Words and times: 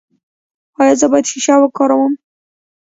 ایا 0.79 0.93
زه 0.99 1.05
باید 1.11 1.29
شیشه 1.31 1.53
وکاروم؟ 1.59 2.13